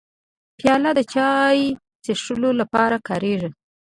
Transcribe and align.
پیاله 0.57 0.91
د 0.97 0.99
چای 1.13 1.59
څښلو 2.03 2.49
لپاره 2.61 2.95
کارېږي. 3.07 3.49